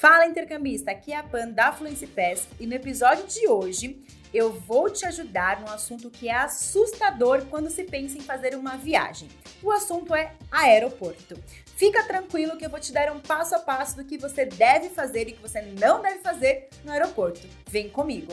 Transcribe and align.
Fala 0.00 0.24
intercambista, 0.24 0.92
aqui 0.92 1.12
é 1.12 1.16
a 1.16 1.22
Pan 1.22 1.50
da 1.50 1.72
Fluency 1.72 2.06
Pass 2.06 2.48
e 2.58 2.66
no 2.66 2.72
episódio 2.72 3.26
de 3.26 3.46
hoje 3.46 4.02
eu 4.32 4.50
vou 4.50 4.88
te 4.88 5.04
ajudar 5.04 5.60
num 5.60 5.68
assunto 5.68 6.08
que 6.08 6.26
é 6.26 6.34
assustador 6.34 7.44
quando 7.50 7.68
se 7.68 7.84
pensa 7.84 8.16
em 8.16 8.22
fazer 8.22 8.54
uma 8.54 8.78
viagem. 8.78 9.28
O 9.62 9.70
assunto 9.70 10.14
é 10.14 10.32
aeroporto. 10.50 11.38
Fica 11.76 12.02
tranquilo 12.02 12.56
que 12.56 12.64
eu 12.64 12.70
vou 12.70 12.80
te 12.80 12.94
dar 12.94 13.12
um 13.12 13.20
passo 13.20 13.54
a 13.54 13.58
passo 13.58 13.94
do 13.94 14.06
que 14.06 14.16
você 14.16 14.46
deve 14.46 14.88
fazer 14.88 15.28
e 15.28 15.32
que 15.32 15.42
você 15.42 15.60
não 15.60 16.00
deve 16.00 16.20
fazer 16.20 16.70
no 16.82 16.92
aeroporto. 16.92 17.46
Vem 17.68 17.90
comigo. 17.90 18.32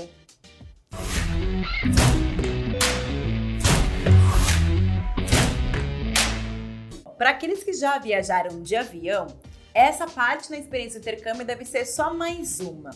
Para 7.18 7.32
aqueles 7.32 7.62
que 7.62 7.74
já 7.74 7.98
viajaram 7.98 8.62
de 8.62 8.74
avião, 8.74 9.28
essa 9.78 10.08
parte 10.08 10.50
na 10.50 10.58
experiência 10.58 11.00
do 11.00 11.04
intercâmbio 11.04 11.46
deve 11.46 11.64
ser 11.64 11.86
só 11.86 12.12
mais 12.12 12.60
uma. 12.60 12.90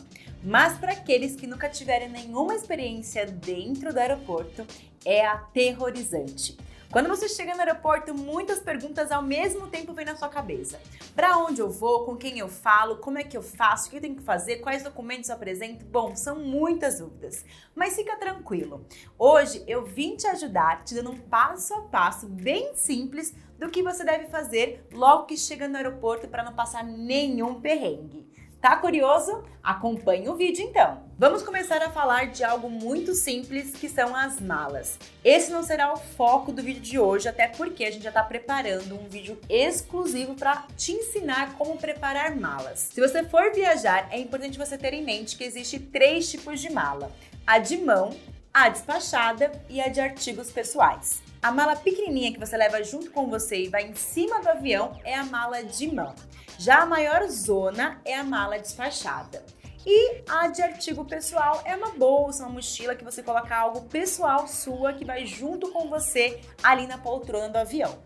Mas 0.43 0.79
para 0.79 0.93
aqueles 0.93 1.35
que 1.35 1.45
nunca 1.45 1.69
tiveram 1.69 2.09
nenhuma 2.09 2.55
experiência 2.55 3.27
dentro 3.27 3.93
do 3.93 3.99
aeroporto, 3.99 4.65
é 5.05 5.23
aterrorizante. 5.23 6.57
Quando 6.91 7.07
você 7.07 7.29
chega 7.29 7.53
no 7.53 7.61
aeroporto, 7.61 8.13
muitas 8.13 8.59
perguntas 8.59 9.13
ao 9.13 9.23
mesmo 9.23 9.67
tempo 9.67 9.93
vêm 9.93 10.03
na 10.03 10.17
sua 10.17 10.27
cabeça. 10.27 10.77
Para 11.15 11.37
onde 11.37 11.61
eu 11.61 11.69
vou? 11.69 12.03
Com 12.03 12.17
quem 12.17 12.37
eu 12.37 12.49
falo? 12.49 12.97
Como 12.97 13.17
é 13.17 13.23
que 13.23 13.37
eu 13.37 13.41
faço? 13.41 13.87
O 13.87 13.91
que 13.91 13.95
eu 13.95 14.01
tenho 14.01 14.17
que 14.17 14.21
fazer? 14.21 14.57
Quais 14.57 14.83
documentos 14.83 15.29
eu 15.29 15.35
apresento? 15.35 15.85
Bom, 15.85 16.17
são 16.17 16.35
muitas 16.35 16.99
dúvidas. 16.99 17.45
Mas 17.73 17.95
fica 17.95 18.17
tranquilo. 18.17 18.85
Hoje 19.17 19.63
eu 19.67 19.85
vim 19.85 20.17
te 20.17 20.27
ajudar, 20.27 20.83
te 20.83 20.93
dando 20.93 21.11
um 21.11 21.17
passo 21.17 21.73
a 21.73 21.81
passo 21.83 22.27
bem 22.27 22.75
simples 22.75 23.33
do 23.57 23.69
que 23.69 23.81
você 23.81 24.03
deve 24.03 24.27
fazer 24.27 24.85
logo 24.91 25.27
que 25.27 25.37
chega 25.37 25.69
no 25.69 25.77
aeroporto 25.77 26.27
para 26.27 26.43
não 26.43 26.53
passar 26.53 26.83
nenhum 26.83 27.61
perrengue. 27.61 28.20
Tá 28.61 28.75
curioso? 28.75 29.43
Acompanhe 29.63 30.29
o 30.29 30.35
vídeo 30.35 30.63
então. 30.63 31.01
Vamos 31.17 31.41
começar 31.41 31.81
a 31.81 31.89
falar 31.89 32.27
de 32.27 32.43
algo 32.43 32.69
muito 32.69 33.15
simples 33.15 33.71
que 33.71 33.89
são 33.89 34.15
as 34.15 34.39
malas. 34.39 34.99
Esse 35.25 35.51
não 35.51 35.63
será 35.63 35.91
o 35.91 35.97
foco 35.97 36.51
do 36.51 36.61
vídeo 36.61 36.81
de 36.81 36.99
hoje, 36.99 37.27
até 37.27 37.47
porque 37.47 37.83
a 37.83 37.89
gente 37.89 38.03
já 38.03 38.09
está 38.09 38.23
preparando 38.23 38.93
um 38.93 39.09
vídeo 39.09 39.39
exclusivo 39.49 40.35
para 40.35 40.67
te 40.77 40.91
ensinar 40.91 41.57
como 41.57 41.75
preparar 41.77 42.35
malas. 42.35 42.91
Se 42.93 43.01
você 43.01 43.23
for 43.23 43.51
viajar, 43.51 44.07
é 44.11 44.19
importante 44.19 44.59
você 44.59 44.77
ter 44.77 44.93
em 44.93 45.03
mente 45.03 45.35
que 45.35 45.43
existe 45.43 45.79
três 45.79 46.29
tipos 46.29 46.61
de 46.61 46.71
mala: 46.71 47.11
a 47.47 47.57
de 47.57 47.77
mão, 47.77 48.15
a 48.53 48.69
despachada 48.69 49.51
e 49.69 49.81
a 49.81 49.87
de 49.87 49.99
artigos 49.99 50.51
pessoais. 50.51 51.30
A 51.41 51.51
mala 51.51 51.75
pequenininha 51.75 52.31
que 52.31 52.39
você 52.39 52.55
leva 52.55 52.83
junto 52.83 53.09
com 53.09 53.27
você 53.27 53.63
e 53.63 53.67
vai 53.67 53.81
em 53.81 53.95
cima 53.95 54.39
do 54.41 54.49
avião 54.49 54.99
é 55.03 55.15
a 55.15 55.25
mala 55.25 55.63
de 55.63 55.91
mão. 55.91 56.13
Já 56.59 56.83
a 56.83 56.85
maior 56.85 57.27
zona 57.27 57.99
é 58.05 58.15
a 58.15 58.23
mala 58.23 58.59
despachada. 58.59 59.43
E 59.83 60.21
a 60.29 60.49
de 60.49 60.61
artigo 60.61 61.03
pessoal 61.03 61.63
é 61.65 61.75
uma 61.75 61.93
bolsa, 61.93 62.43
uma 62.43 62.53
mochila 62.53 62.93
que 62.93 63.03
você 63.03 63.23
coloca 63.23 63.55
algo 63.55 63.81
pessoal 63.89 64.47
sua 64.47 64.93
que 64.93 65.03
vai 65.03 65.25
junto 65.25 65.71
com 65.71 65.89
você 65.89 66.39
ali 66.61 66.85
na 66.85 66.99
poltrona 66.99 67.49
do 67.49 67.57
avião. 67.57 67.97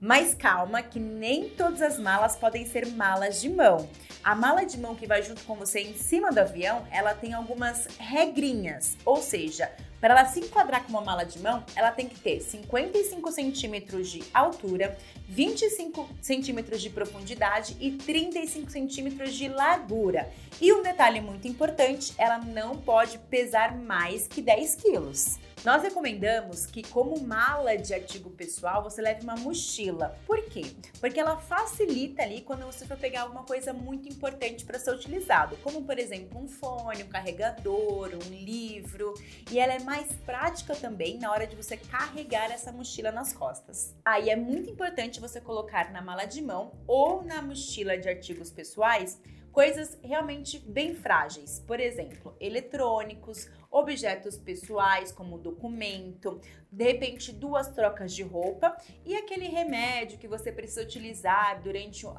Mas 0.00 0.34
calma, 0.34 0.82
que 0.82 0.98
nem 0.98 1.50
todas 1.50 1.80
as 1.80 1.96
malas 1.96 2.34
podem 2.34 2.66
ser 2.66 2.88
malas 2.88 3.40
de 3.40 3.48
mão. 3.48 3.88
A 4.24 4.34
mala 4.34 4.64
de 4.64 4.78
mão 4.78 4.96
que 4.96 5.06
vai 5.06 5.22
junto 5.22 5.44
com 5.44 5.54
você 5.54 5.78
em 5.78 5.94
cima 5.94 6.32
do 6.32 6.40
avião, 6.40 6.84
ela 6.90 7.14
tem 7.14 7.34
algumas 7.34 7.86
regrinhas, 7.98 8.96
ou 9.04 9.18
seja, 9.18 9.70
para 10.04 10.20
ela 10.20 10.26
se 10.26 10.38
enquadrar 10.38 10.84
com 10.84 10.90
uma 10.90 11.00
mala 11.00 11.24
de 11.24 11.38
mão, 11.38 11.64
ela 11.74 11.90
tem 11.90 12.06
que 12.06 12.20
ter 12.20 12.38
55 12.38 13.32
centímetros 13.32 14.10
de 14.10 14.22
altura, 14.34 14.98
25 15.26 16.06
centímetros 16.20 16.82
de 16.82 16.90
profundidade 16.90 17.74
e 17.80 17.92
35 17.92 18.70
centímetros 18.70 19.32
de 19.32 19.48
largura. 19.48 20.30
E 20.60 20.70
um 20.74 20.82
detalhe 20.82 21.22
muito 21.22 21.48
importante, 21.48 22.12
ela 22.18 22.36
não 22.36 22.76
pode 22.76 23.16
pesar 23.30 23.74
mais 23.78 24.28
que 24.28 24.42
10 24.42 24.74
quilos. 24.74 25.38
Nós 25.64 25.82
recomendamos 25.82 26.66
que, 26.66 26.82
como 26.82 27.18
mala 27.18 27.74
de 27.74 27.94
artigo 27.94 28.28
pessoal, 28.28 28.82
você 28.82 29.00
leve 29.00 29.22
uma 29.22 29.34
mochila. 29.34 30.14
Por 30.26 30.44
quê? 30.44 30.60
Porque 31.00 31.18
ela 31.18 31.38
facilita 31.38 32.22
ali 32.22 32.42
quando 32.42 32.66
você 32.66 32.84
for 32.84 32.98
pegar 32.98 33.22
alguma 33.22 33.44
coisa 33.44 33.72
muito 33.72 34.06
importante 34.06 34.62
para 34.62 34.78
ser 34.78 34.90
utilizado, 34.94 35.56
como 35.62 35.82
por 35.82 35.98
exemplo 35.98 36.38
um 36.38 36.46
fone, 36.46 37.02
um 37.02 37.08
carregador, 37.08 38.10
um 38.12 38.34
livro, 38.34 39.14
e 39.50 39.58
ela 39.58 39.72
é 39.72 39.80
mais 39.80 40.12
prática 40.26 40.76
também 40.76 41.16
na 41.18 41.32
hora 41.32 41.46
de 41.46 41.56
você 41.56 41.78
carregar 41.78 42.52
essa 42.52 42.70
mochila 42.70 43.10
nas 43.10 43.32
costas. 43.32 43.94
Aí 44.04 44.28
é 44.28 44.36
muito 44.36 44.68
importante 44.68 45.18
você 45.18 45.40
colocar 45.40 45.90
na 45.90 46.02
mala 46.02 46.26
de 46.26 46.42
mão 46.42 46.72
ou 46.86 47.24
na 47.24 47.40
mochila 47.40 47.96
de 47.96 48.06
artigos 48.06 48.50
pessoais 48.50 49.18
coisas 49.54 49.96
realmente 50.02 50.58
bem 50.58 50.96
frágeis, 50.96 51.62
por 51.64 51.78
exemplo, 51.78 52.36
eletrônicos, 52.40 53.48
objetos 53.74 54.38
pessoais 54.38 55.10
como 55.10 55.36
documento, 55.36 56.40
de 56.70 56.84
repente 56.84 57.32
duas 57.32 57.68
trocas 57.68 58.14
de 58.14 58.22
roupa 58.22 58.76
e 59.04 59.16
aquele 59.16 59.48
remédio 59.48 60.16
que 60.16 60.28
você 60.28 60.52
precisa 60.52 60.82
utilizar 60.82 61.60
durante 61.60 62.06
um 62.06 62.12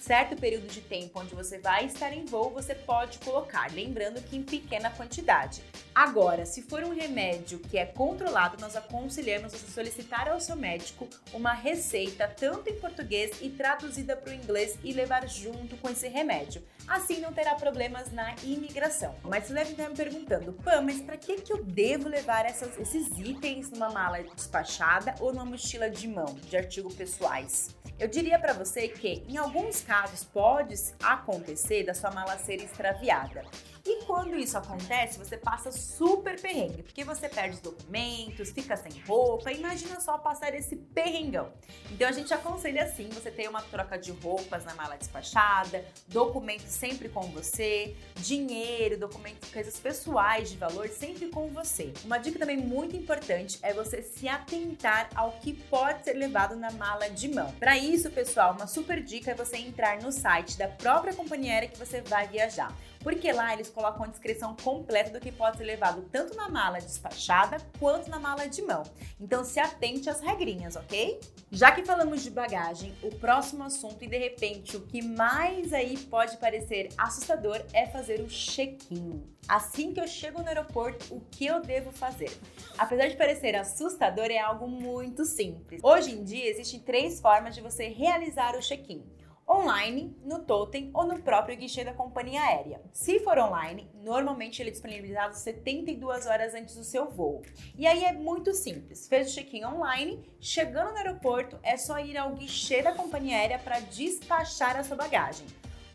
certo 0.00 0.36
período 0.36 0.66
de 0.66 0.80
tempo 0.80 1.20
onde 1.20 1.34
você 1.34 1.58
vai 1.58 1.84
estar 1.84 2.12
em 2.12 2.24
voo, 2.24 2.50
você 2.50 2.74
pode 2.74 3.18
colocar, 3.18 3.70
lembrando 3.72 4.22
que 4.22 4.36
em 4.36 4.42
pequena 4.42 4.90
quantidade. 4.90 5.62
Agora, 5.94 6.46
se 6.46 6.62
for 6.62 6.82
um 6.82 6.94
remédio 6.94 7.58
que 7.58 7.76
é 7.76 7.84
controlado, 7.84 8.58
nós 8.58 8.74
aconselhamos 8.74 9.52
você 9.52 9.70
solicitar 9.70 10.28
ao 10.28 10.40
seu 10.40 10.56
médico 10.56 11.08
uma 11.32 11.52
receita 11.52 12.26
tanto 12.28 12.70
em 12.70 12.78
português 12.78 13.38
e 13.42 13.50
traduzida 13.50 14.16
para 14.16 14.30
o 14.30 14.34
inglês 14.34 14.78
e 14.82 14.92
levar 14.92 15.28
junto 15.28 15.76
com 15.76 15.90
esse 15.90 16.08
remédio. 16.08 16.62
Assim 16.86 17.20
não 17.20 17.32
terá 17.32 17.54
problemas 17.54 18.12
na 18.12 18.34
imigração. 18.44 19.14
Mas 19.22 19.44
você 19.44 19.54
deve 19.54 19.72
estar 19.72 19.88
me 19.88 19.96
perguntando, 19.96 20.52
Pam, 20.52 20.85
mas 20.86 21.00
para 21.00 21.16
que, 21.16 21.40
que 21.40 21.52
eu 21.52 21.64
devo 21.64 22.08
levar 22.08 22.46
essas, 22.46 22.78
esses 22.78 23.18
itens 23.18 23.72
numa 23.72 23.90
mala 23.90 24.22
despachada 24.22 25.16
ou 25.18 25.32
numa 25.32 25.44
mochila 25.44 25.90
de 25.90 26.06
mão 26.06 26.36
de 26.48 26.56
artigos 26.56 26.94
pessoais? 26.94 27.74
Eu 27.98 28.06
diria 28.06 28.38
para 28.38 28.52
você 28.52 28.86
que 28.86 29.24
em 29.28 29.36
alguns 29.36 29.80
casos 29.80 30.22
pode 30.22 30.74
acontecer 31.02 31.82
da 31.82 31.92
sua 31.92 32.12
mala 32.12 32.38
ser 32.38 32.62
extraviada. 32.62 33.44
E 33.86 34.02
quando 34.04 34.34
isso 34.34 34.58
acontece, 34.58 35.16
você 35.16 35.36
passa 35.36 35.70
super 35.70 36.40
perrengue, 36.40 36.82
porque 36.82 37.04
você 37.04 37.28
perde 37.28 37.54
os 37.54 37.60
documentos, 37.60 38.50
fica 38.50 38.76
sem 38.76 39.00
roupa. 39.02 39.52
Imagina 39.52 40.00
só 40.00 40.18
passar 40.18 40.52
esse 40.54 40.74
perrengão. 40.74 41.52
Então 41.92 42.08
a 42.08 42.10
gente 42.10 42.34
aconselha 42.34 42.82
assim: 42.82 43.08
você 43.10 43.30
ter 43.30 43.48
uma 43.48 43.62
troca 43.62 43.96
de 43.96 44.10
roupas 44.10 44.64
na 44.64 44.74
mala 44.74 44.96
despachada, 44.96 45.84
documentos 46.08 46.66
sempre 46.66 47.08
com 47.08 47.22
você, 47.30 47.94
dinheiro, 48.16 48.98
documentos, 48.98 49.48
coisas 49.52 49.78
pessoais 49.78 50.50
de 50.50 50.56
valor 50.56 50.88
sempre 50.88 51.28
com 51.28 51.46
você. 51.48 51.92
Uma 52.04 52.18
dica 52.18 52.40
também 52.40 52.56
muito 52.56 52.96
importante 52.96 53.60
é 53.62 53.72
você 53.72 54.02
se 54.02 54.28
atentar 54.28 55.10
ao 55.14 55.30
que 55.38 55.52
pode 55.52 56.02
ser 56.02 56.14
levado 56.14 56.56
na 56.56 56.72
mala 56.72 57.08
de 57.08 57.28
mão. 57.28 57.52
Para 57.52 57.78
isso, 57.78 58.10
pessoal, 58.10 58.54
uma 58.54 58.66
super 58.66 59.00
dica 59.00 59.30
é 59.30 59.34
você 59.34 59.58
entrar 59.58 60.02
no 60.02 60.10
site 60.10 60.58
da 60.58 60.66
própria 60.66 61.14
companhia 61.14 61.52
aérea 61.52 61.68
que 61.68 61.78
você 61.78 62.00
vai 62.00 62.26
viajar 62.26 62.74
porque 63.06 63.30
lá 63.30 63.52
eles 63.52 63.70
colocam 63.70 64.02
a 64.02 64.08
descrição 64.08 64.56
completa 64.64 65.10
do 65.10 65.20
que 65.20 65.30
pode 65.30 65.58
ser 65.58 65.62
levado 65.62 66.02
tanto 66.10 66.36
na 66.36 66.48
mala 66.48 66.80
despachada 66.80 67.58
quanto 67.78 68.10
na 68.10 68.18
mala 68.18 68.48
de 68.48 68.60
mão. 68.62 68.82
Então 69.20 69.44
se 69.44 69.60
atente 69.60 70.10
às 70.10 70.20
regrinhas, 70.20 70.74
ok? 70.74 71.20
Já 71.48 71.70
que 71.70 71.84
falamos 71.84 72.20
de 72.24 72.32
bagagem, 72.32 72.92
o 73.04 73.14
próximo 73.14 73.62
assunto 73.62 74.02
e 74.02 74.08
de 74.08 74.18
repente 74.18 74.76
o 74.76 74.80
que 74.80 75.02
mais 75.02 75.72
aí 75.72 75.96
pode 75.96 76.36
parecer 76.38 76.88
assustador 76.98 77.62
é 77.72 77.86
fazer 77.86 78.20
o 78.22 78.26
check-in. 78.26 79.22
Assim 79.46 79.94
que 79.94 80.00
eu 80.00 80.08
chego 80.08 80.42
no 80.42 80.48
aeroporto, 80.48 81.14
o 81.14 81.20
que 81.20 81.46
eu 81.46 81.62
devo 81.62 81.92
fazer? 81.92 82.36
Apesar 82.76 83.06
de 83.06 83.14
parecer 83.14 83.54
assustador, 83.54 84.32
é 84.32 84.38
algo 84.38 84.66
muito 84.66 85.24
simples. 85.24 85.80
Hoje 85.84 86.10
em 86.10 86.24
dia 86.24 86.50
existem 86.50 86.80
três 86.80 87.20
formas 87.20 87.54
de 87.54 87.60
você 87.60 87.86
realizar 87.86 88.56
o 88.56 88.60
check-in 88.60 89.04
online, 89.48 90.16
no 90.24 90.40
totem 90.40 90.90
ou 90.92 91.04
no 91.04 91.20
próprio 91.22 91.56
guichê 91.56 91.84
da 91.84 91.92
companhia 91.92 92.42
aérea. 92.42 92.80
Se 92.92 93.20
for 93.20 93.38
online, 93.38 93.88
normalmente 93.94 94.60
ele 94.60 94.70
é 94.70 94.72
disponibilizado 94.72 95.36
72 95.36 96.26
horas 96.26 96.54
antes 96.54 96.74
do 96.74 96.82
seu 96.82 97.08
voo. 97.08 97.42
E 97.76 97.86
aí 97.86 98.04
é 98.04 98.12
muito 98.12 98.52
simples. 98.52 99.06
Fez 99.06 99.30
o 99.30 99.34
check-in 99.34 99.64
online, 99.64 100.28
chegando 100.40 100.90
no 100.90 100.96
aeroporto, 100.96 101.58
é 101.62 101.76
só 101.76 101.98
ir 102.00 102.16
ao 102.16 102.34
guichê 102.34 102.82
da 102.82 102.92
companhia 102.92 103.38
aérea 103.38 103.58
para 103.58 103.80
despachar 103.80 104.76
a 104.76 104.82
sua 104.82 104.96
bagagem. 104.96 105.46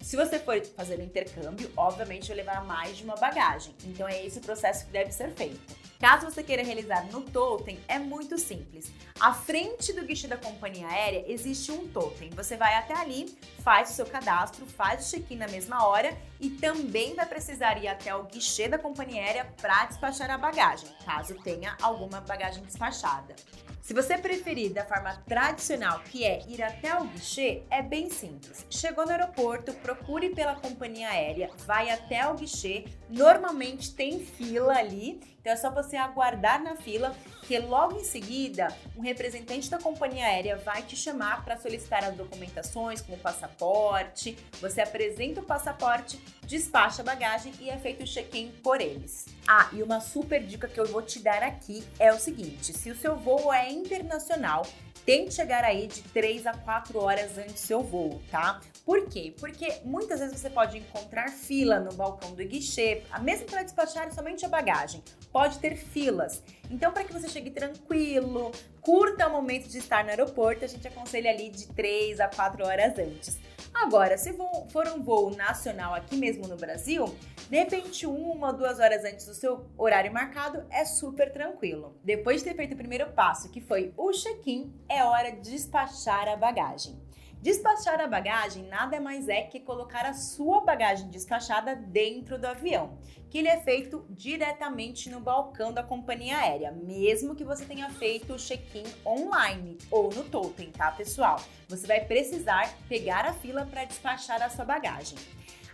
Se 0.01 0.17
você 0.17 0.39
for 0.39 0.59
fazer 0.65 0.97
o 0.99 1.03
intercâmbio, 1.03 1.71
obviamente 1.77 2.27
vai 2.27 2.37
levar 2.37 2.65
mais 2.65 2.97
de 2.97 3.03
uma 3.03 3.15
bagagem. 3.15 3.73
Então 3.85 4.07
é 4.07 4.25
esse 4.25 4.39
o 4.39 4.41
processo 4.41 4.85
que 4.85 4.91
deve 4.91 5.11
ser 5.11 5.31
feito. 5.31 5.59
Caso 5.99 6.25
você 6.25 6.41
queira 6.41 6.63
realizar 6.63 7.05
no 7.11 7.21
totem, 7.21 7.79
é 7.87 7.99
muito 7.99 8.35
simples. 8.39 8.91
À 9.19 9.31
frente 9.31 9.93
do 9.93 10.03
guichê 10.03 10.27
da 10.27 10.35
companhia 10.35 10.87
aérea 10.87 11.23
existe 11.27 11.71
um 11.71 11.87
totem. 11.87 12.31
Você 12.31 12.57
vai 12.57 12.73
até 12.73 12.95
ali, 12.95 13.37
faz 13.59 13.91
o 13.91 13.93
seu 13.93 14.07
cadastro, 14.07 14.65
faz 14.65 15.05
o 15.05 15.11
check-in 15.11 15.35
na 15.35 15.47
mesma 15.47 15.85
hora 15.85 16.17
e 16.39 16.49
também 16.49 17.13
vai 17.13 17.27
precisar 17.27 17.77
ir 17.77 17.87
até 17.87 18.15
o 18.15 18.23
guichê 18.23 18.67
da 18.67 18.79
companhia 18.79 19.21
aérea 19.21 19.53
para 19.61 19.85
despachar 19.85 20.31
a 20.31 20.39
bagagem, 20.39 20.89
caso 21.05 21.35
tenha 21.43 21.77
alguma 21.79 22.19
bagagem 22.21 22.63
despachada. 22.63 23.35
Se 23.81 23.95
você 23.95 24.15
preferir 24.15 24.71
da 24.71 24.85
forma 24.85 25.11
tradicional, 25.27 26.01
que 26.01 26.23
é 26.23 26.45
ir 26.47 26.61
até 26.61 26.95
o 26.95 27.05
guichê, 27.05 27.63
é 27.69 27.81
bem 27.81 28.11
simples. 28.11 28.63
Chegou 28.69 29.05
no 29.05 29.11
aeroporto, 29.11 29.73
procure 29.73 30.29
pela 30.35 30.55
companhia 30.55 31.09
aérea, 31.09 31.49
vai 31.65 31.89
até 31.89 32.27
o 32.27 32.35
guichê. 32.35 32.85
Normalmente 33.11 33.93
tem 33.93 34.19
fila 34.19 34.73
ali, 34.73 35.19
então 35.41 35.51
é 35.51 35.55
só 35.57 35.69
você 35.69 35.97
aguardar 35.97 36.63
na 36.63 36.77
fila, 36.77 37.13
que 37.41 37.59
logo 37.59 37.97
em 37.97 38.05
seguida 38.05 38.69
um 38.95 39.01
representante 39.01 39.69
da 39.69 39.77
companhia 39.77 40.25
aérea 40.25 40.55
vai 40.55 40.81
te 40.81 40.95
chamar 40.95 41.43
para 41.43 41.57
solicitar 41.57 42.05
as 42.05 42.15
documentações, 42.15 43.01
como 43.01 43.17
passaporte. 43.17 44.37
Você 44.61 44.79
apresenta 44.79 45.41
o 45.41 45.43
passaporte, 45.43 46.23
despacha 46.43 47.01
a 47.01 47.05
bagagem 47.05 47.51
e 47.59 47.69
é 47.69 47.77
feito 47.77 48.03
o 48.03 48.07
check-in 48.07 48.49
por 48.63 48.79
eles. 48.79 49.25
Ah, 49.45 49.69
e 49.73 49.83
uma 49.83 49.99
super 49.99 50.41
dica 50.41 50.69
que 50.69 50.79
eu 50.79 50.85
vou 50.85 51.01
te 51.01 51.19
dar 51.19 51.43
aqui 51.43 51.83
é 51.99 52.13
o 52.13 52.19
seguinte: 52.19 52.71
se 52.71 52.89
o 52.89 52.95
seu 52.95 53.17
voo 53.17 53.51
é 53.51 53.69
internacional, 53.69 54.65
tente 55.05 55.33
chegar 55.33 55.63
aí 55.63 55.87
de 55.87 56.01
3 56.01 56.47
a 56.47 56.53
4 56.53 56.99
horas 56.99 57.37
antes 57.37 57.53
do 57.53 57.59
seu 57.59 57.81
voo, 57.81 58.21
tá? 58.29 58.61
Por 58.85 59.07
quê? 59.07 59.33
Porque 59.39 59.79
muitas 59.83 60.19
vezes 60.19 60.39
você 60.39 60.49
pode 60.49 60.77
encontrar 60.77 61.29
fila 61.29 61.79
no 61.79 61.93
balcão 61.93 62.33
do 62.33 62.43
guichê, 62.43 63.03
mesmo 63.21 63.45
para 63.45 63.63
despachar 63.63 64.11
somente 64.13 64.45
a 64.45 64.49
bagagem. 64.49 65.03
Pode 65.31 65.59
ter 65.59 65.75
filas. 65.75 66.43
Então, 66.69 66.91
para 66.91 67.03
que 67.03 67.13
você 67.13 67.29
chegue 67.29 67.51
tranquilo, 67.51 68.51
curta 68.81 69.27
o 69.27 69.31
momento 69.31 69.67
de 69.67 69.77
estar 69.77 70.03
no 70.03 70.09
aeroporto, 70.09 70.65
a 70.65 70.67
gente 70.67 70.87
aconselha 70.87 71.29
ali 71.29 71.49
de 71.49 71.67
3 71.67 72.19
a 72.19 72.27
4 72.27 72.65
horas 72.65 72.97
antes. 72.97 73.39
Agora, 73.73 74.17
se 74.17 74.35
for 74.69 74.87
um 74.87 75.01
voo 75.01 75.35
nacional 75.35 75.93
aqui 75.93 76.15
mesmo 76.15 76.47
no 76.47 76.55
Brasil, 76.55 77.15
de 77.49 77.57
repente, 77.57 78.05
uma 78.05 78.47
ou 78.47 78.53
duas 78.53 78.79
horas 78.79 79.03
antes 79.03 79.25
do 79.25 79.33
seu 79.33 79.65
horário 79.77 80.13
marcado 80.13 80.65
é 80.69 80.85
super 80.85 81.31
tranquilo. 81.31 81.97
Depois 82.03 82.41
de 82.41 82.49
ter 82.49 82.55
feito 82.55 82.73
o 82.73 82.77
primeiro 82.77 83.11
passo, 83.11 83.49
que 83.49 83.59
foi 83.59 83.93
o 83.97 84.11
check-in, 84.11 84.73
é 84.87 85.03
hora 85.03 85.31
de 85.31 85.51
despachar 85.51 86.27
a 86.27 86.35
bagagem. 86.35 87.01
Despachar 87.41 87.99
a 87.99 88.05
bagagem 88.05 88.67
nada 88.67 89.01
mais 89.01 89.27
é 89.27 89.41
que 89.41 89.59
colocar 89.59 90.05
a 90.05 90.13
sua 90.13 90.61
bagagem 90.61 91.09
despachada 91.09 91.75
dentro 91.75 92.37
do 92.37 92.45
avião, 92.45 92.99
que 93.31 93.39
ele 93.39 93.47
é 93.47 93.59
feito 93.59 94.05
diretamente 94.11 95.09
no 95.09 95.19
balcão 95.19 95.73
da 95.73 95.81
companhia 95.81 96.37
aérea, 96.37 96.71
mesmo 96.71 97.35
que 97.35 97.43
você 97.43 97.65
tenha 97.65 97.89
feito 97.89 98.33
o 98.33 98.37
check-in 98.37 98.83
online 99.03 99.79
ou 99.89 100.13
no 100.13 100.23
totem, 100.25 100.69
tá, 100.69 100.91
pessoal? 100.91 101.41
Você 101.67 101.87
vai 101.87 102.01
precisar 102.01 102.71
pegar 102.87 103.25
a 103.25 103.33
fila 103.33 103.65
para 103.65 103.85
despachar 103.85 104.39
a 104.43 104.49
sua 104.49 104.63
bagagem. 104.63 105.17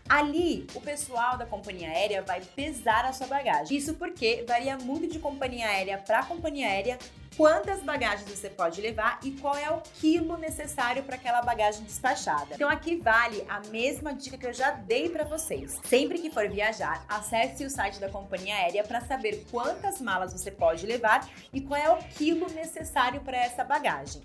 Ali, 0.08 0.66
o 0.74 0.80
pessoal 0.80 1.38
da 1.38 1.46
companhia 1.46 1.90
aérea 1.90 2.22
vai 2.22 2.40
pesar 2.40 3.04
a 3.04 3.12
sua 3.12 3.28
bagagem. 3.28 3.76
Isso 3.76 3.96
porque 3.96 4.46
varia 4.48 4.78
muito 4.78 5.12
de 5.12 5.20
companhia 5.20 5.68
aérea 5.68 5.98
para 5.98 6.24
companhia 6.24 6.66
aérea 6.66 6.98
quantas 7.38 7.84
bagagens 7.84 8.28
você 8.28 8.50
pode 8.50 8.82
levar 8.82 9.20
e 9.24 9.32
qual 9.32 9.56
é 9.56 9.70
o 9.70 9.80
quilo 9.80 10.36
necessário 10.38 11.04
para 11.04 11.16
aquela 11.16 11.44
bagagem 11.44 11.84
despachada. 11.84 12.56
Então 12.56 12.68
aqui 12.68 12.98
vale 12.98 13.46
a 13.48 13.62
mesma 13.70 14.14
dica 14.14 14.38
que 14.38 14.48
eu 14.48 14.54
já 14.54 14.72
dei 14.72 15.08
para 15.08 15.24
vocês. 15.24 15.80
Sempre 15.86 16.18
que 16.18 16.32
for 16.32 16.50
viajar, 16.50 17.06
acesse 17.08 17.64
o 17.64 17.70
site 17.70 18.00
da 18.00 18.10
companhia 18.10 18.56
aérea 18.56 18.84
para 18.84 19.02
saber 19.02 19.46
quantas 19.52 20.02
malas 20.02 20.34
você 20.34 20.50
pode 20.50 20.88
levar 20.88 21.30
e 21.54 21.62
qual 21.62 21.80
é 21.80 21.92
o 21.92 21.98
quilo 21.98 22.52
necessário 22.52 23.22
para 23.22 23.38
essa 23.38 23.64
bagagem. 23.64 24.24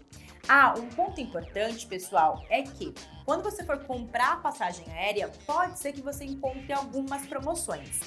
Ah, 0.48 0.74
um 0.76 0.88
ponto 0.88 1.20
importante, 1.20 1.86
pessoal, 1.86 2.44
é 2.50 2.62
que 2.62 2.92
quando 3.24 3.44
você 3.44 3.62
for 3.64 3.78
comprar 3.84 4.32
a 4.32 4.36
passagem 4.36 4.84
aérea, 4.92 5.30
pode 5.46 5.78
ser 5.78 5.92
que 5.92 6.00
você 6.00 6.24
encontre 6.24 6.72
algumas 6.72 7.24
promoções. 7.26 8.00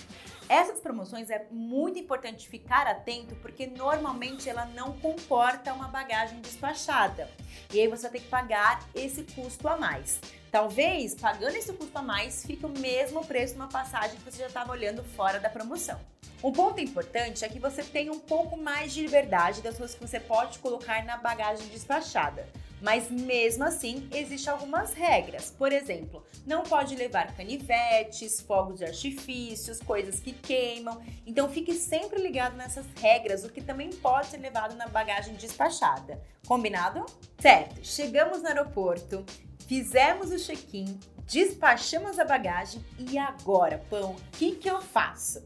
Essas 0.47 0.80
promoções 0.80 1.31
é 1.31 1.47
muito 1.50 1.97
importante 1.97 2.47
ficar 2.47 2.86
atento 2.86 3.36
porque 3.38 3.65
normalmente 3.65 4.47
ela 4.47 4.65
não 4.65 4.94
comporta 5.00 5.74
uma 5.74 5.88
bagagem 5.88 6.39
despachada. 6.39 7.27
E 7.74 7.81
aí 7.81 7.88
você 7.88 8.03
vai 8.03 8.12
ter 8.12 8.19
que 8.19 8.30
pagar 8.30 8.88
esse 8.94 9.24
custo 9.24 9.68
a 9.68 9.75
mais. 9.75 10.19
Talvez 10.51 11.15
pagando 11.15 11.56
esse 11.56 11.74
custo 11.74 11.97
a 11.97 12.01
mais 12.01 12.45
fique 12.45 12.65
o 12.65 12.69
mesmo 12.69 13.25
preço 13.25 13.53
de 13.53 13.59
uma 13.59 13.68
passagem 13.68 14.18
que 14.18 14.24
você 14.24 14.39
já 14.39 14.47
estava 14.47 14.71
olhando 14.71 15.03
fora 15.03 15.39
da 15.39 15.50
promoção. 15.50 16.00
Um 16.44 16.51
ponto 16.51 16.80
importante 16.80 17.44
é 17.44 17.50
que 17.50 17.57
você 17.57 17.83
tenha 17.83 18.12
um 18.12 18.19
pouco 18.19 18.56
mais 18.56 18.94
de 18.94 19.01
liberdade 19.01 19.62
das 19.62 19.77
coisas 19.77 19.95
que 19.95 20.06
você 20.06 20.19
pode 20.19 20.59
colocar 20.59 21.03
na 21.03 21.18
bagagem 21.18 21.68
despachada. 21.69 22.47
Mas 22.85 23.09
mesmo 23.09 23.63
assim, 23.63 24.07
existem 24.13 24.53
algumas 24.53 24.93
regras. 24.93 25.49
Por 25.49 25.71
exemplo, 25.71 26.23
não 26.45 26.61
pode 26.61 26.95
levar 26.95 27.35
canivetes, 27.35 28.39
fogos 28.41 28.77
de 28.77 28.85
artifícios, 28.85 29.79
coisas 29.79 30.19
que 30.19 30.31
queimam. 30.31 31.01
Então 31.25 31.49
fique 31.49 31.73
sempre 31.73 32.21
ligado 32.21 32.55
nessas 32.55 32.85
regras, 33.01 33.43
o 33.43 33.49
que 33.49 33.59
também 33.59 33.89
pode 33.89 34.27
ser 34.27 34.37
levado 34.37 34.75
na 34.75 34.87
bagagem 34.87 35.33
despachada. 35.33 36.21
Combinado? 36.47 37.03
Certo. 37.39 37.83
Chegamos 37.83 38.43
no 38.43 38.49
aeroporto, 38.49 39.25
fizemos 39.67 40.29
o 40.29 40.37
check-in, 40.37 40.99
despachamos 41.25 42.19
a 42.19 42.23
bagagem 42.23 42.85
e 42.99 43.17
agora, 43.17 43.83
pão, 43.89 44.11
o 44.11 44.37
que 44.37 44.57
que 44.57 44.69
eu 44.69 44.79
faço? 44.79 45.43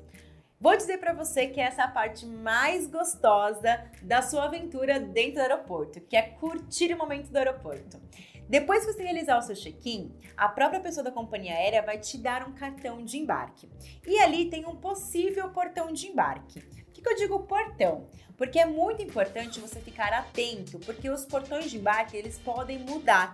Vou 0.61 0.75
dizer 0.75 0.97
para 0.97 1.13
você 1.13 1.47
que 1.47 1.61
essa 1.61 1.83
é 1.83 1.85
a 1.85 1.87
parte 1.87 2.25
mais 2.25 2.85
gostosa 2.85 3.81
da 4.01 4.21
sua 4.21 4.43
aventura 4.43 4.99
dentro 4.99 5.35
do 5.35 5.39
aeroporto, 5.39 6.01
que 6.01 6.17
é 6.17 6.21
curtir 6.21 6.93
o 6.93 6.97
momento 6.97 7.31
do 7.31 7.37
aeroporto. 7.37 7.97
Depois 8.49 8.85
que 8.85 8.91
você 8.91 9.01
realizar 9.01 9.37
o 9.37 9.41
seu 9.41 9.55
check-in, 9.55 10.13
a 10.35 10.49
própria 10.49 10.81
pessoa 10.81 11.01
da 11.01 11.11
companhia 11.11 11.53
aérea 11.53 11.81
vai 11.81 11.97
te 11.97 12.17
dar 12.17 12.45
um 12.45 12.51
cartão 12.51 13.05
de 13.05 13.17
embarque. 13.17 13.69
E 14.05 14.19
ali 14.19 14.49
tem 14.49 14.65
um 14.65 14.75
possível 14.75 15.47
portão 15.47 15.93
de 15.93 16.07
embarque. 16.07 16.59
Por 16.59 16.93
que, 16.93 17.01
que 17.01 17.09
eu 17.09 17.15
digo 17.15 17.39
portão? 17.43 18.07
Porque 18.35 18.59
é 18.59 18.65
muito 18.65 19.01
importante 19.01 19.61
você 19.61 19.79
ficar 19.79 20.11
atento, 20.11 20.77
porque 20.79 21.09
os 21.09 21.23
portões 21.23 21.71
de 21.71 21.77
embarque 21.77 22.17
eles 22.17 22.37
podem 22.37 22.79
mudar. 22.79 23.31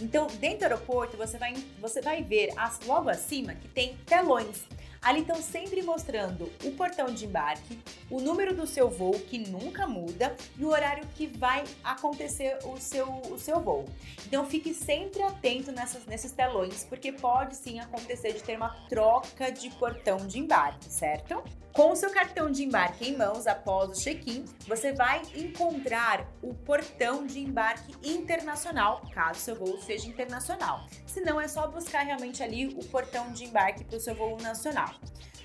Então, 0.00 0.26
dentro 0.26 0.58
do 0.58 0.62
aeroporto, 0.64 1.16
você 1.16 1.38
vai, 1.38 1.54
você 1.78 2.00
vai 2.00 2.20
ver 2.24 2.52
as, 2.56 2.80
logo 2.84 3.08
acima 3.08 3.54
que 3.54 3.68
tem 3.68 3.96
telões. 3.98 4.66
Ali 5.04 5.20
estão 5.20 5.36
sempre 5.36 5.82
mostrando 5.82 6.50
o 6.64 6.70
portão 6.72 7.06
de 7.12 7.26
embarque, 7.26 7.78
o 8.10 8.22
número 8.22 8.56
do 8.56 8.66
seu 8.66 8.88
voo, 8.88 9.12
que 9.12 9.38
nunca 9.38 9.86
muda, 9.86 10.34
e 10.58 10.64
o 10.64 10.70
horário 10.70 11.06
que 11.14 11.26
vai 11.26 11.62
acontecer 11.84 12.58
o 12.64 12.78
seu, 12.78 13.06
o 13.30 13.38
seu 13.38 13.60
voo. 13.60 13.84
Então 14.26 14.46
fique 14.46 14.72
sempre 14.72 15.22
atento 15.22 15.70
nessas, 15.72 16.06
nesses 16.06 16.32
telões, 16.32 16.84
porque 16.84 17.12
pode 17.12 17.54
sim 17.54 17.80
acontecer 17.80 18.32
de 18.32 18.42
ter 18.42 18.56
uma 18.56 18.70
troca 18.88 19.52
de 19.52 19.68
portão 19.70 20.16
de 20.26 20.38
embarque, 20.38 20.90
certo? 20.90 21.44
Com 21.74 21.90
o 21.90 21.96
seu 21.96 22.10
cartão 22.10 22.52
de 22.52 22.62
embarque 22.62 23.08
em 23.08 23.16
mãos 23.16 23.48
após 23.48 23.90
o 23.90 24.00
check-in, 24.00 24.44
você 24.64 24.92
vai 24.92 25.20
encontrar 25.34 26.24
o 26.40 26.54
portão 26.54 27.26
de 27.26 27.40
embarque 27.40 27.92
internacional, 28.08 29.02
caso 29.12 29.40
seu 29.40 29.56
voo 29.56 29.76
seja 29.80 30.06
internacional. 30.06 30.86
Se 31.04 31.20
não, 31.20 31.40
é 31.40 31.48
só 31.48 31.66
buscar 31.66 32.02
realmente 32.02 32.44
ali 32.44 32.68
o 32.68 32.84
portão 32.84 33.32
de 33.32 33.44
embarque 33.44 33.82
para 33.82 33.96
o 33.96 34.00
seu 34.00 34.14
voo 34.14 34.40
nacional. 34.40 34.93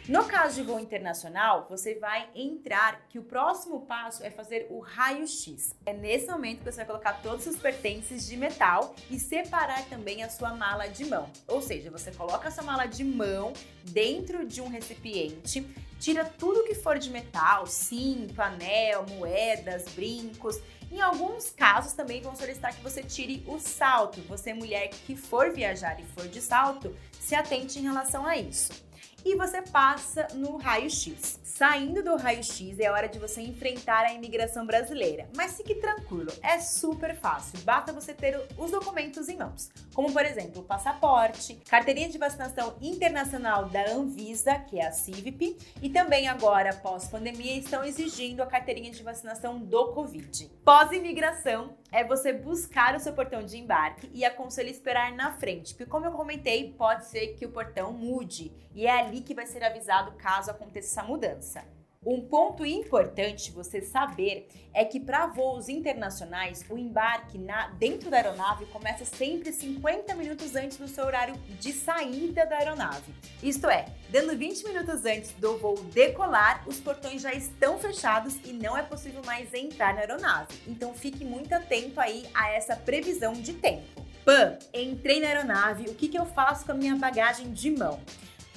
No 0.10 0.24
caso 0.24 0.56
de 0.56 0.64
voo 0.64 0.80
internacional, 0.80 1.68
você 1.70 1.94
vai 1.94 2.28
entrar 2.34 3.06
que 3.10 3.20
o 3.20 3.24
próximo 3.24 3.82
passo 3.82 4.24
é 4.24 4.32
fazer 4.32 4.66
o 4.72 4.80
raio-x. 4.80 5.76
É 5.86 5.94
nesse 5.94 6.26
momento 6.26 6.64
que 6.64 6.72
você 6.72 6.78
vai 6.78 6.88
colocar 6.88 7.22
todos 7.22 7.46
os 7.46 7.58
pertences 7.58 8.26
de 8.26 8.36
metal 8.36 8.96
e 9.12 9.20
separar 9.20 9.86
também 9.86 10.24
a 10.24 10.30
sua 10.30 10.56
mala 10.56 10.88
de 10.88 11.06
mão. 11.06 11.30
Ou 11.48 11.62
seja, 11.62 11.92
você 11.92 12.12
coloca 12.12 12.48
essa 12.48 12.64
mala 12.64 12.88
de 12.88 13.04
mão 13.04 13.54
dentro 13.84 14.48
de 14.48 14.62
um 14.62 14.68
recipiente, 14.68 15.64
tira 16.00 16.26
tudo 16.26 16.64
que 16.64 16.74
for 16.74 16.98
de 16.98 17.12
metal, 17.12 17.68
cinto, 17.68 18.42
anel, 18.42 19.06
moedas, 19.12 19.86
brincos. 19.94 20.60
Em 20.92 21.02
alguns 21.02 21.52
casos 21.52 21.94
também 21.94 22.20
vão 22.20 22.36
solicitar 22.36 22.76
que 22.76 22.82
você 22.82 23.04
tire 23.04 23.44
o 23.46 23.60
salto. 23.60 24.22
Você 24.22 24.56
mulher 24.56 24.88
que 24.88 25.16
for 25.16 25.52
viajar 25.52 26.00
e 26.00 26.04
for 26.04 26.28
de 26.28 26.42
salto, 26.42 26.98
se 27.12 27.36
atente 27.36 27.78
em 27.78 27.84
relação 27.84 28.26
a 28.26 28.36
isso 28.36 28.89
e 29.26 29.36
você 29.36 29.62
passa 29.62 30.28
no 30.36 30.58
raio-x. 30.58 31.40
Saindo 31.44 32.02
do 32.02 32.16
raio-x 32.16 32.80
é 32.80 32.90
hora 32.90 33.10
de 33.10 33.20
você 33.20 33.42
enfrentar 33.42 34.06
a 34.06 34.14
imigração 34.14 34.66
brasileira, 34.66 35.28
mas 35.36 35.58
fique 35.58 35.76
tranquilo, 35.76 36.32
é 36.42 36.60
super 36.60 37.16
fácil, 37.16 37.60
basta 37.60 37.92
você 37.92 38.14
ter 38.14 38.40
os 38.58 38.72
documentos 38.72 39.28
em 39.28 39.38
mãos, 39.38 39.70
como 39.94 40.14
por 40.14 40.26
exemplo 40.26 40.62
o 40.62 40.66
passaporte, 40.66 41.60
carteirinha 41.70 42.08
de 42.08 42.18
vacinação 42.18 42.76
internacional 42.82 43.68
da 43.68 43.92
Anvisa, 43.92 44.58
que 44.60 44.80
é 44.80 44.88
a 44.88 44.92
CIVIP, 44.92 45.58
e 45.82 45.90
também 45.90 46.28
agora, 46.28 46.74
pós-pandemia, 46.74 47.58
estão 47.58 47.84
exigindo 47.84 48.42
a 48.42 48.46
carteirinha 48.46 48.92
de 48.92 49.04
vacinação 49.04 49.60
do 49.60 49.94
Covid. 49.94 50.50
Pós-imigração 50.64 51.78
é 51.92 52.04
você 52.04 52.32
buscar 52.32 52.96
o 52.96 53.00
seu 53.00 53.14
portão 53.14 53.44
de 53.44 53.58
embarque 53.58 54.10
e 54.14 54.24
aconselho 54.24 54.70
esperar 54.70 55.12
na 55.14 55.32
frente, 55.32 55.74
porque 55.74 55.90
como 55.90 56.06
eu 56.06 56.12
comentei, 56.12 56.74
pode 56.74 57.06
ser 57.06 57.36
que 57.36 57.46
o 57.46 57.52
portão 57.52 57.92
mude 57.92 58.52
e 58.74 58.86
é 58.86 59.00
ali 59.00 59.22
que 59.22 59.34
vai 59.34 59.46
ser 59.46 59.64
avisado 59.64 60.12
caso 60.14 60.52
aconteça 60.52 61.00
essa 61.00 61.08
mudança. 61.08 61.79
Um 62.06 62.22
ponto 62.22 62.66
importante 62.66 63.52
você 63.52 63.82
saber 63.82 64.48
é 64.74 64.86
que 64.86 65.02
para 65.02 65.28
voos 65.28 65.68
internacionais, 65.68 66.64
o 66.70 66.78
embarque 66.78 67.38
na, 67.38 67.68
dentro 67.72 68.10
da 68.10 68.16
aeronave 68.16 68.66
começa 68.68 69.04
sempre 69.04 69.52
50 69.52 70.16
minutos 70.16 70.56
antes 70.56 70.78
do 70.78 70.88
seu 70.88 71.04
horário 71.04 71.36
de 71.60 71.74
saída 71.74 72.46
da 72.46 72.56
aeronave. 72.56 73.14
Isto 73.44 73.70
é, 73.70 73.86
dando 74.10 74.34
20 74.38 74.64
minutos 74.64 75.04
antes 75.04 75.34
do 75.34 75.58
voo 75.58 75.76
decolar, 75.94 76.64
os 76.66 76.80
portões 76.80 77.22
já 77.22 77.34
estão 77.34 77.78
fechados 77.78 78.38
e 78.46 78.54
não 78.54 78.78
é 78.78 78.82
possível 78.82 79.22
mais 79.26 79.54
entrar 79.54 79.94
na 79.94 80.00
aeronave. 80.00 80.58
Então 80.66 80.94
fique 80.94 81.26
muito 81.26 81.52
atento 81.52 82.00
aí 82.00 82.26
a 82.34 82.50
essa 82.50 82.78
previsão 82.78 83.34
de 83.34 83.56
tempo. 83.56 84.06
Pan, 84.24 84.58
entrei 84.74 85.20
na 85.20 85.28
aeronave, 85.28 85.90
o 85.90 85.96
que, 85.96 86.08
que 86.08 86.18
eu 86.18 86.26
faço 86.26 86.66
com 86.66 86.72
a 86.72 86.76
minha 86.76 86.96
bagagem 86.96 87.52
de 87.52 87.72
mão? 87.72 88.00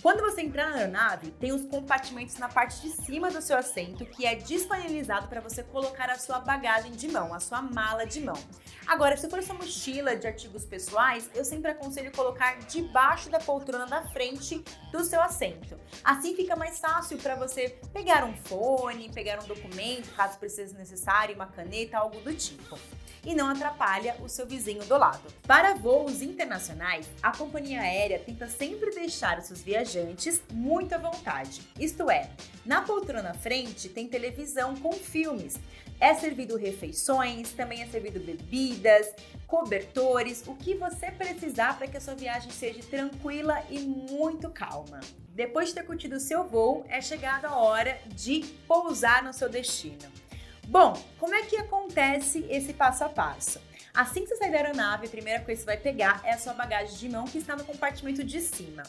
Quando 0.03 0.21
você 0.21 0.41
entrar 0.41 0.71
na 0.71 0.79
aeronave, 0.79 1.31
tem 1.31 1.53
os 1.53 1.65
compartimentos 1.67 2.37
na 2.37 2.49
parte 2.49 2.81
de 2.81 2.89
cima 2.89 3.31
do 3.31 3.41
seu 3.41 3.57
assento 3.57 4.05
que 4.05 4.27
é 4.27 4.35
disponibilizado 4.35 5.29
para 5.29 5.41
você 5.41 5.63
colocar 5.63 6.11
a 6.11 6.19
sua 6.19 6.41
bagagem 6.41 6.91
de 6.91 7.07
mão, 7.07 7.33
a 7.33 7.39
sua 7.39 7.63
mala 7.63 8.05
de 8.05 8.21
mão. 8.21 8.37
Agora, 8.85 9.17
se 9.17 9.31
for 9.31 9.41
sua 9.45 9.55
mochila 9.55 10.17
de 10.17 10.27
artigos 10.27 10.65
pessoais, 10.65 11.31
eu 11.37 11.45
sempre 11.45 11.71
aconselho 11.71 12.11
colocar 12.11 12.59
debaixo 12.67 13.31
da 13.31 13.39
poltrona 13.39 13.87
da 13.87 14.03
frente 14.09 14.65
do 14.91 15.05
seu 15.05 15.23
assento. 15.23 15.79
Assim 16.03 16.35
fica 16.35 16.57
mais 16.57 16.81
fácil 16.81 17.17
para 17.19 17.37
você 17.37 17.79
pegar 17.93 18.25
um 18.25 18.35
fone, 18.35 19.09
pegar 19.15 19.41
um 19.41 19.47
documento, 19.47 20.13
caso 20.17 20.37
precise 20.37 20.75
necessário, 20.75 21.37
uma 21.37 21.47
caneta, 21.47 21.97
algo 21.99 22.19
do 22.23 22.35
tipo 22.35 22.77
e 23.25 23.35
não 23.35 23.49
atrapalha 23.49 24.17
o 24.23 24.29
seu 24.29 24.47
vizinho 24.47 24.85
do 24.85 24.97
lado. 24.97 25.23
Para 25.47 25.75
voos 25.75 26.23
internacionais, 26.23 27.09
a 27.23 27.37
companhia 27.37 27.81
aérea 27.81 28.19
tenta 28.19 28.49
sempre 28.49 28.91
deixar 28.91 29.39
os 29.39 29.47
seus 29.47 29.63
viajantes 29.63 30.43
muito 30.53 30.95
à 30.95 30.99
vontade. 30.99 31.63
Isto 31.79 32.11
é, 32.11 32.31
na 32.65 32.83
poltrona 32.83 33.33
na 33.33 33.35
frente 33.35 33.89
tem 33.89 34.07
televisão 34.07 34.77
com 34.77 34.93
filmes. 34.93 35.59
É 36.01 36.15
servido 36.15 36.57
refeições, 36.57 37.53
também 37.53 37.81
é 37.81 37.87
servido 37.87 38.19
bebidas, 38.19 39.07
cobertores, 39.47 40.43
o 40.47 40.55
que 40.55 40.75
você 40.75 41.11
precisar 41.11 41.79
para 41.79 41.87
que 41.87 41.97
a 41.97 42.01
sua 42.01 42.15
viagem 42.15 42.51
seja 42.51 42.81
tranquila 42.83 43.63
e 43.71 43.79
muito 43.79 44.51
calma. 44.51 45.01
Depois 45.29 45.69
de 45.69 45.77
ter 45.77 45.85
curtido 45.85 46.17
o 46.17 46.21
seu 46.21 46.45
voo, 46.45 46.85
é 46.89 47.01
chegada 47.01 47.49
a 47.49 47.57
hora 47.57 47.99
de 48.09 48.41
pousar 48.67 49.23
no 49.23 49.33
seu 49.33 49.49
destino. 49.49 50.22
Bom, 50.67 50.95
como 51.19 51.35
é 51.35 51.43
que 51.43 51.57
acontece 51.57 52.47
esse 52.49 52.73
passo 52.73 53.05
a 53.05 53.09
passo? 53.09 53.61
Assim 53.95 54.23
que 54.23 54.29
você 54.29 54.37
sair 54.37 54.51
da 54.51 54.57
aeronave, 54.59 55.07
a 55.07 55.11
primeira 55.11 55.41
coisa 55.41 55.61
que 55.61 55.65
você 55.65 55.77
vai 55.77 55.77
pegar 55.77 56.23
é 56.25 56.33
a 56.33 56.39
sua 56.39 56.55
bagagem 56.55 56.97
de 56.97 57.09
mão 57.11 57.27
que 57.27 57.37
está 57.37 57.55
no 57.55 57.65
compartimento 57.65 58.25
de 58.25 58.41
cima. 58.41 58.83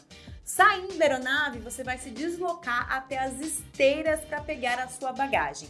Saindo 0.45 0.97
da 0.97 1.03
aeronave, 1.03 1.59
você 1.59 1.83
vai 1.83 1.97
se 1.97 2.09
deslocar 2.09 2.89
até 2.89 3.17
as 3.17 3.37
esteiras 3.39 4.21
para 4.21 4.41
pegar 4.41 4.79
a 4.79 4.87
sua 4.87 5.11
bagagem. 5.11 5.67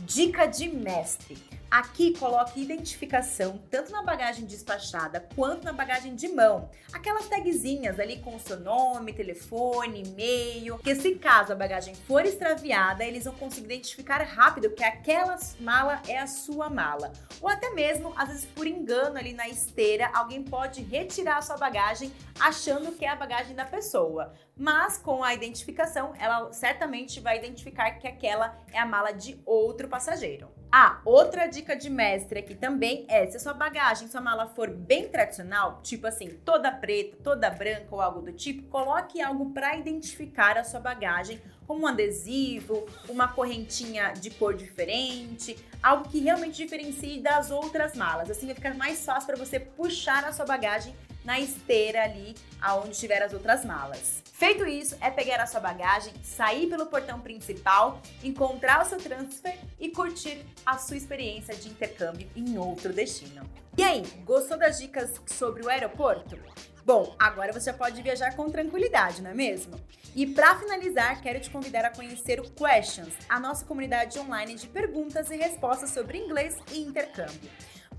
Dica 0.00 0.46
de 0.46 0.68
mestre: 0.68 1.36
Aqui 1.70 2.18
coloque 2.18 2.60
identificação 2.60 3.62
tanto 3.70 3.92
na 3.92 4.02
bagagem 4.02 4.44
despachada 4.44 5.24
quanto 5.36 5.62
na 5.62 5.72
bagagem 5.72 6.16
de 6.16 6.26
mão. 6.26 6.68
Aquelas 6.92 7.28
tagzinhas 7.28 8.00
ali 8.00 8.18
com 8.18 8.34
o 8.34 8.40
seu 8.40 8.58
nome, 8.58 9.12
telefone, 9.12 10.02
e-mail. 10.02 10.78
Que 10.78 10.96
se 10.96 11.14
caso 11.14 11.52
a 11.52 11.54
bagagem 11.54 11.94
for 11.94 12.26
extraviada, 12.26 13.04
eles 13.04 13.24
vão 13.24 13.34
conseguir 13.34 13.66
identificar 13.66 14.20
rápido 14.22 14.70
que 14.70 14.82
aquela 14.82 15.38
mala 15.60 16.02
é 16.08 16.18
a 16.18 16.26
sua 16.26 16.68
mala. 16.68 17.12
Ou 17.40 17.48
até 17.48 17.70
mesmo, 17.70 18.12
às 18.16 18.30
vezes 18.30 18.46
por 18.46 18.66
engano 18.66 19.16
ali 19.16 19.32
na 19.32 19.48
esteira, 19.48 20.10
alguém 20.12 20.42
pode 20.42 20.82
retirar 20.82 21.36
a 21.36 21.42
sua 21.42 21.56
bagagem 21.56 22.12
achando 22.40 22.90
que 22.90 23.04
é 23.04 23.08
a 23.10 23.14
bagagem 23.14 23.54
da 23.54 23.64
pessoa. 23.64 24.34
Mas 24.56 24.98
com 24.98 25.22
a 25.22 25.32
identificação, 25.34 26.14
ela 26.18 26.52
certamente 26.52 27.20
vai 27.20 27.38
identificar 27.38 27.92
que 27.92 28.08
aquela 28.08 28.58
é 28.72 28.78
a 28.80 28.84
mala 28.84 29.12
de 29.12 29.40
outro 29.46 29.86
passageiro. 29.86 30.59
Ah, 30.72 31.00
outra 31.04 31.48
dica 31.48 31.74
de 31.74 31.90
mestre 31.90 32.38
aqui 32.38 32.54
também 32.54 33.04
é: 33.08 33.26
se 33.26 33.36
a 33.36 33.40
sua 33.40 33.52
bagagem, 33.52 34.06
sua 34.06 34.20
mala 34.20 34.46
for 34.46 34.70
bem 34.70 35.08
tradicional, 35.08 35.80
tipo 35.82 36.06
assim, 36.06 36.28
toda 36.44 36.70
preta, 36.70 37.16
toda 37.24 37.50
branca 37.50 37.88
ou 37.90 38.00
algo 38.00 38.20
do 38.20 38.32
tipo, 38.32 38.62
coloque 38.68 39.20
algo 39.20 39.50
para 39.50 39.76
identificar 39.76 40.56
a 40.56 40.62
sua 40.62 40.78
bagagem, 40.78 41.40
como 41.66 41.82
um 41.82 41.86
adesivo, 41.88 42.86
uma 43.08 43.26
correntinha 43.26 44.12
de 44.12 44.30
cor 44.30 44.54
diferente, 44.54 45.58
algo 45.82 46.08
que 46.08 46.20
realmente 46.20 46.56
diferencie 46.56 47.20
das 47.20 47.50
outras 47.50 47.96
malas. 47.96 48.30
Assim 48.30 48.46
vai 48.46 48.54
ficar 48.54 48.74
mais 48.74 49.04
fácil 49.04 49.26
para 49.26 49.36
você 49.36 49.58
puxar 49.58 50.24
a 50.24 50.32
sua 50.32 50.46
bagagem 50.46 50.94
na 51.24 51.38
esteira 51.40 52.04
ali 52.04 52.34
aonde 52.60 52.98
tiver 52.98 53.22
as 53.22 53.32
outras 53.32 53.64
malas. 53.64 54.22
Feito 54.32 54.66
isso, 54.66 54.96
é 55.00 55.10
pegar 55.10 55.40
a 55.40 55.46
sua 55.46 55.60
bagagem, 55.60 56.14
sair 56.22 56.66
pelo 56.66 56.86
portão 56.86 57.20
principal, 57.20 58.00
encontrar 58.22 58.82
o 58.82 58.88
seu 58.88 58.98
transfer 58.98 59.58
e 59.78 59.90
curtir 59.90 60.44
a 60.64 60.78
sua 60.78 60.96
experiência 60.96 61.54
de 61.54 61.68
intercâmbio 61.68 62.28
em 62.34 62.56
outro 62.56 62.92
destino. 62.92 63.42
E 63.76 63.82
aí, 63.82 64.02
gostou 64.24 64.58
das 64.58 64.78
dicas 64.78 65.20
sobre 65.26 65.62
o 65.62 65.68
aeroporto? 65.68 66.38
Bom, 66.84 67.14
agora 67.18 67.52
você 67.52 67.72
pode 67.72 68.02
viajar 68.02 68.34
com 68.34 68.48
tranquilidade, 68.48 69.22
não 69.22 69.30
é 69.30 69.34
mesmo? 69.34 69.78
E 70.16 70.26
para 70.26 70.58
finalizar, 70.58 71.20
quero 71.20 71.38
te 71.38 71.50
convidar 71.50 71.84
a 71.84 71.90
conhecer 71.90 72.40
o 72.40 72.50
Questions, 72.50 73.12
a 73.28 73.38
nossa 73.38 73.64
comunidade 73.64 74.18
online 74.18 74.54
de 74.54 74.66
perguntas 74.66 75.30
e 75.30 75.36
respostas 75.36 75.90
sobre 75.90 76.18
inglês 76.18 76.56
e 76.72 76.80
intercâmbio. 76.80 77.50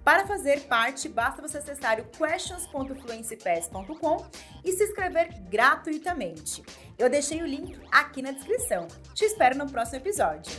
Para 0.03 0.25
fazer 0.25 0.61
parte, 0.61 1.07
basta 1.07 1.39
você 1.41 1.59
acessar 1.59 1.99
o 1.99 2.05
questions.fluencypass.com 2.05 4.25
e 4.63 4.71
se 4.71 4.83
inscrever 4.83 5.39
gratuitamente. 5.49 6.63
Eu 6.97 7.07
deixei 7.09 7.41
o 7.41 7.45
link 7.45 7.77
aqui 7.91 8.21
na 8.21 8.31
descrição. 8.31 8.87
Te 9.13 9.25
espero 9.25 9.57
no 9.57 9.69
próximo 9.69 9.97
episódio. 9.97 10.49